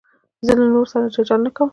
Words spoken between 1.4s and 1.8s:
نه کوم.